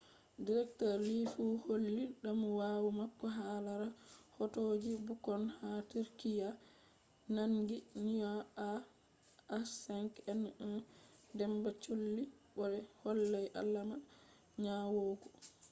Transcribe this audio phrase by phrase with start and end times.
[0.47, 0.91] dr.
[1.07, 2.67] lee fu holli damuwa
[2.99, 6.49] mako hala rahotoji bukkon ha turkiyya
[7.35, 7.77] nangi
[8.11, 10.73] nyau ah5n1
[11.37, 12.23] damba cholli
[12.55, 13.95] bo be hollai alama
[14.63, 15.27] nyawugo